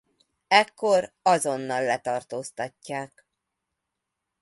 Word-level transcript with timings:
Ekkor 0.47 1.07
azonnal 1.21 1.83
letartóztatják. 1.83 3.27